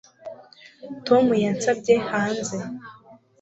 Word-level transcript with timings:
Tom 1.05 1.25
yansabye 1.45 1.95
hanze 2.09 2.57